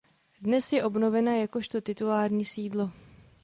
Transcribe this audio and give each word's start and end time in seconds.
Dnes 0.41 0.73
je 0.73 0.83
obnovena 0.83 1.35
jakožto 1.35 1.81
titulární 1.81 2.45
sídlo. 2.45 2.91